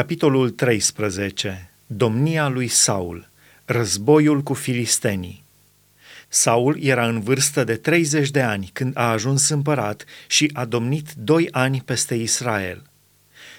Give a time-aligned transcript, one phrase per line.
[0.00, 1.70] Capitolul 13.
[1.86, 3.28] Domnia lui Saul.
[3.64, 5.44] Războiul cu filistenii.
[6.28, 11.12] Saul era în vârstă de 30 de ani când a ajuns împărat și a domnit
[11.12, 12.82] doi ani peste Israel.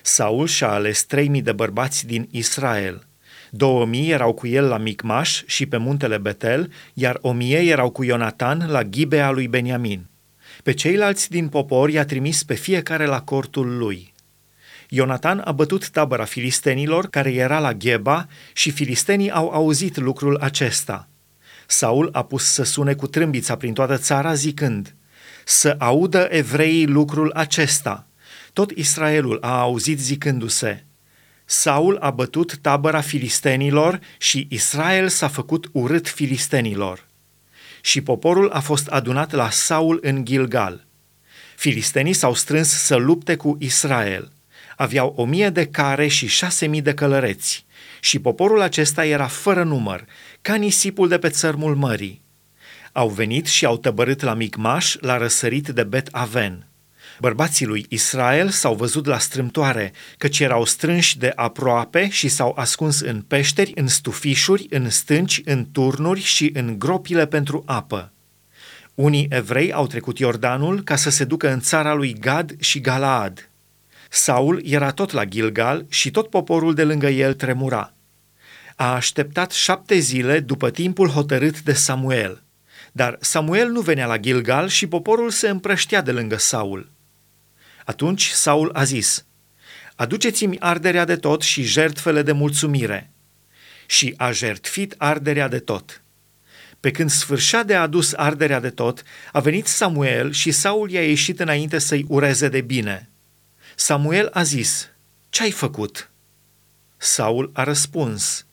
[0.02, 3.06] Saul și-a ales 3000 de bărbați din Israel.
[3.50, 8.68] 2000 erau cu el la Micmaș și pe muntele Betel, iar 1000 erau cu Ionatan
[8.70, 10.06] la Ghibea lui Beniamin.
[10.64, 14.10] Pe ceilalți din popor i-a trimis pe fiecare la cortul lui–
[14.94, 21.08] Ionatan a bătut tabăra filistenilor care era la Gheba și filistenii au auzit lucrul acesta.
[21.68, 24.96] Saul a pus să sune cu trâmbița prin toată țara zicând,
[25.46, 28.08] să audă evreii lucrul acesta.
[28.54, 30.86] Tot Israelul a auzit zicându-se,
[31.46, 37.08] Saul a bătut tabăra filistenilor și Israel s-a făcut urât filistenilor.
[37.82, 40.86] Și poporul a fost adunat la Saul în Gilgal.
[41.56, 44.32] Filistenii s-au strâns să lupte cu Israel–
[44.82, 47.66] aveau o mie de care și șase mii de călăreți
[48.00, 50.06] și poporul acesta era fără număr,
[50.42, 52.22] ca nisipul de pe țărmul mării.
[52.92, 56.66] Au venit și au tăbărât la Micmaș, la răsărit de Bet Aven.
[57.20, 63.00] Bărbații lui Israel s-au văzut la strâmtoare, căci erau strânși de aproape și s-au ascuns
[63.00, 68.12] în peșteri, în stufișuri, în stânci, în turnuri și în gropile pentru apă.
[68.96, 73.46] Unii evrei au trecut Iordanul ca să se ducă în țara lui Gad și Galaad–
[74.14, 77.94] Saul era tot la Gilgal și tot poporul de lângă el tremura.
[78.76, 82.44] A așteptat șapte zile după timpul hotărât de Samuel.
[82.92, 86.92] Dar Samuel nu venea la Gilgal și poporul se împrăștea de lângă Saul.
[87.86, 89.26] Atunci Saul a zis,
[89.96, 93.12] Aduceți-mi arderea de tot și jertfele de mulțumire.
[93.86, 96.02] Și a jertfit arderea de tot.
[96.80, 101.40] Pe când sfârșea de adus arderea de tot, a venit Samuel și Saul i-a ieșit
[101.40, 103.06] înainte să-i ureze de bine–
[103.82, 104.90] Samuel a zis,
[105.30, 106.12] Ce-ai făcut?
[106.98, 108.46] Saul a răspuns,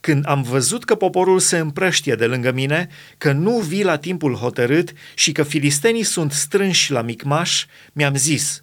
[0.00, 4.34] Când am văzut că poporul se împrăștie de lângă mine, că nu vii la timpul
[4.34, 8.62] hotărât și că filistenii sunt strânși la Micmaș, mi-am zis,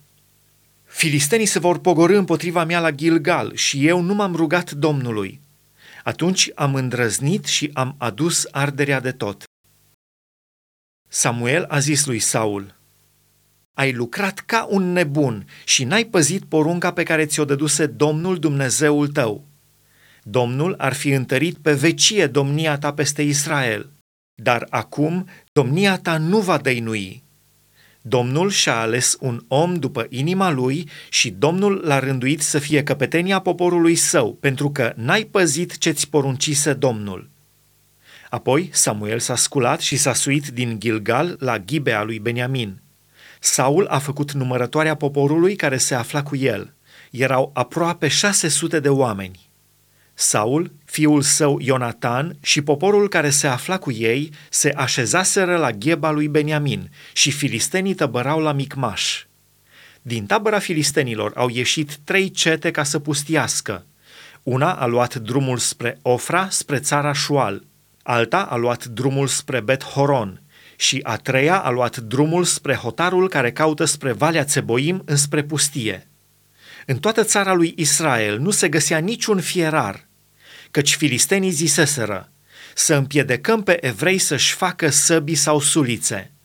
[0.86, 5.42] Filistenii se vor pogorâ împotriva mea la Gilgal și eu nu m-am rugat Domnului.
[6.04, 9.44] Atunci am îndrăznit și am adus arderea de tot.
[11.08, 12.79] Samuel a zis lui Saul,
[13.80, 19.08] ai lucrat ca un nebun și n-ai păzit porunca pe care ți-o dăduse Domnul Dumnezeul
[19.08, 19.46] tău.
[20.24, 23.90] Domnul ar fi întărit pe vecie domnia ta peste Israel,
[24.36, 27.24] dar acum domnia ta nu va dăinui.
[28.02, 33.40] Domnul și-a ales un om după inima lui și Domnul l-a rânduit să fie căpetenia
[33.40, 37.30] poporului său, pentru că n-ai păzit ce-ți poruncise Domnul.
[38.30, 42.82] Apoi Samuel s-a sculat și s-a suit din Gilgal la Ghibea lui Beniamin–
[43.40, 46.74] Saul a făcut numărătoarea poporului care se afla cu el.
[47.12, 49.50] Erau aproape 600 de oameni.
[50.14, 56.12] Saul, fiul său Ionatan și poporul care se afla cu ei se așezaseră la gheba
[56.12, 59.24] lui Beniamin și filistenii tăbărau la Micmaș.
[60.02, 63.86] Din tabăra filistenilor au ieșit trei cete ca să pustiască.
[64.44, 67.64] Una a luat drumul spre Ofra, spre țara Șual.
[68.04, 70.42] Alta a luat drumul spre Bet Horon
[70.80, 76.08] și a treia a luat drumul spre hotarul care caută spre Valea Țeboim înspre pustie.
[76.86, 80.08] În toată țara lui Israel nu se găsea niciun fierar,
[80.72, 82.32] căci filistenii ziseseră,
[82.76, 86.32] să împiedecăm pe evrei să-și facă săbii sau sulițe–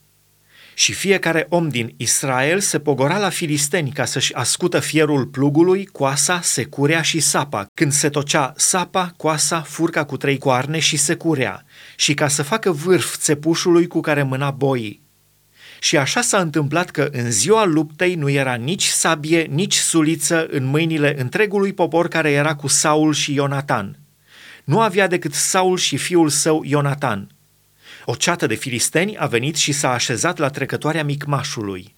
[0.77, 6.39] și fiecare om din Israel se pogora la filisteni ca să-și ascută fierul plugului, coasa,
[6.43, 11.65] securea și sapa, când se tocea sapa, coasa, furca cu trei coarne și securea,
[11.95, 15.03] și ca să facă vârf țepușului cu care mâna boii.
[15.79, 20.65] Și așa s-a întâmplat că în ziua luptei nu era nici sabie, nici suliță în
[20.65, 23.99] mâinile întregului popor care era cu Saul și Ionatan.
[24.63, 27.29] Nu avea decât Saul și fiul său Ionatan–
[28.05, 31.94] o ceată de filisteni a venit și s-a așezat la trecătoarea Micmașului.